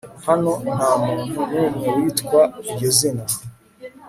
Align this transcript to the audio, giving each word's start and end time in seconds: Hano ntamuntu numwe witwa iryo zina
Hano 0.27 0.51
ntamuntu 0.77 1.33
numwe 1.49 1.89
witwa 1.97 2.41
iryo 2.69 2.89
zina 2.97 3.25